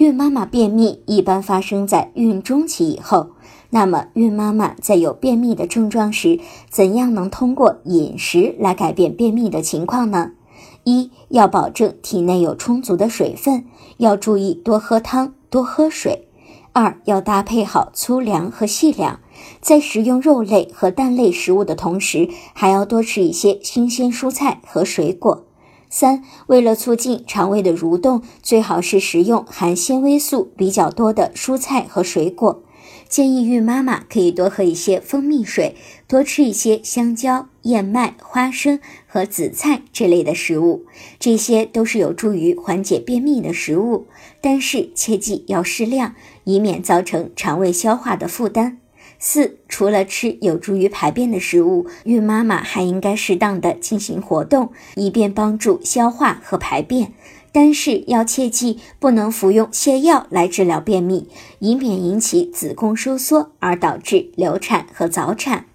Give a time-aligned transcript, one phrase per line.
[0.00, 3.32] 孕妈妈便秘一般发生在孕中期以后。
[3.68, 6.40] 那么，孕妈妈在有便秘的症状时，
[6.70, 10.30] 怎样能通过饮食来改变便秘的情况呢？
[10.84, 13.66] 一要保证体内有充足的水分，
[13.98, 16.28] 要注意多喝汤、多喝水。
[16.72, 19.20] 二要搭配好粗粮和细粮，
[19.60, 25.44] 在食用肉类和蛋类食物的同时，还要多吃一些新鲜蔬菜和水果。
[25.90, 32.62] 三为了促进肠胃的蠕动，最好是食用含纤维素比较多的蔬菜和水果。
[33.08, 35.74] 建议孕妈妈可以多喝一些蜂蜜水，
[36.06, 40.86] 多吃一些香蕉、燕麦、花生和紫菜这类的食物，
[41.18, 44.06] 这些都是有助于缓解便秘的食物。
[44.40, 46.14] 但是切记要适量，
[46.44, 48.78] 以免造成肠胃消化的负担。
[49.22, 57.12] 四，除了吃有助于排便的食物，孕妈妈还应该适当的进行活动，以便帮助消化和排便。
[57.52, 65.66] 但是要切记，不能服用泻药来治疗便秘，以免引起子宫收缩而导致流产和早产。